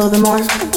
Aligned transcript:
up 0.00 0.12
a 0.12 0.16
little 0.16 0.69